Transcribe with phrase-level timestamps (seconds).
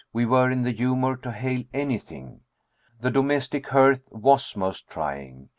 [0.11, 2.39] We were in the humor to hail anything.
[3.01, 5.49] The domestic hearth was most trying.